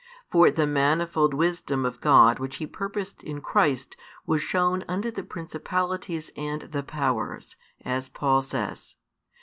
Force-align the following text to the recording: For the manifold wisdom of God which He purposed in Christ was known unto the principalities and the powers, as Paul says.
For 0.31 0.49
the 0.49 0.65
manifold 0.65 1.35
wisdom 1.35 1.85
of 1.85 2.01
God 2.01 2.39
which 2.39 2.55
He 2.55 2.65
purposed 2.65 3.23
in 3.23 3.39
Christ 3.39 3.95
was 4.25 4.43
known 4.51 4.83
unto 4.87 5.11
the 5.11 5.21
principalities 5.21 6.31
and 6.35 6.63
the 6.63 6.81
powers, 6.81 7.55
as 7.85 8.09
Paul 8.09 8.41
says. 8.41 8.95